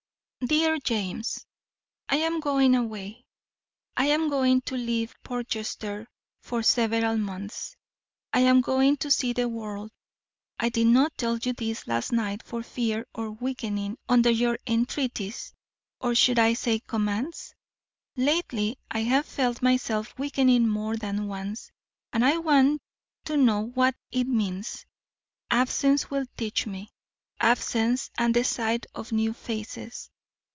DEAR 0.43 0.79
JAMES: 0.79 1.45
I 2.09 2.15
am 2.15 2.39
going 2.39 2.73
away. 2.75 3.27
I 3.95 4.07
am 4.07 4.27
going 4.27 4.61
to 4.61 4.75
leave 4.75 5.13
Portchester 5.21 6.09
for 6.41 6.63
several 6.63 7.15
months. 7.19 7.75
I 8.33 8.39
am 8.39 8.59
going 8.61 8.97
to 8.97 9.11
see 9.11 9.33
the 9.33 9.47
world. 9.47 9.91
I 10.59 10.69
did 10.69 10.87
not 10.87 11.15
tell 11.15 11.37
you 11.37 11.53
this 11.53 11.85
last 11.87 12.11
night 12.11 12.41
for 12.41 12.63
fear 12.63 13.05
of 13.13 13.39
weakening 13.39 13.99
under 14.09 14.31
your 14.31 14.57
entreaties, 14.65 15.53
or 15.99 16.15
should 16.15 16.39
I 16.39 16.53
say 16.53 16.79
commands? 16.79 17.53
Lately 18.15 18.79
I 18.89 19.01
have 19.03 19.27
felt 19.27 19.61
myself 19.61 20.17
weakening 20.17 20.67
more 20.67 20.97
than 20.97 21.27
once, 21.27 21.69
and 22.11 22.25
I 22.25 22.37
want 22.37 22.81
to 23.25 23.37
know 23.37 23.65
what 23.75 23.93
it 24.11 24.25
means. 24.27 24.87
Absence 25.51 26.09
will 26.09 26.25
teach 26.35 26.65
me, 26.65 26.89
absence 27.39 28.09
and 28.17 28.33
the 28.33 28.43
sight 28.43 28.87
of 28.95 29.11
new 29.11 29.33
faces. 29.33 30.09